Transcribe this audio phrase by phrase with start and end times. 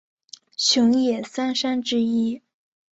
[0.57, 2.41] 熊野三山之一。